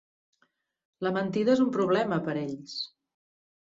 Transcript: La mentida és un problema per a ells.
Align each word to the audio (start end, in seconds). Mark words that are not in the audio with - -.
La 1.09 1.13
mentida 1.19 1.55
és 1.59 1.63
un 1.69 1.71
problema 1.79 2.23
per 2.29 2.37
a 2.37 2.39
ells. 2.47 2.79